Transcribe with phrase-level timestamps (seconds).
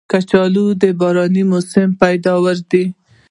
[0.11, 2.83] کچالو د باراني موسم پیداوار دی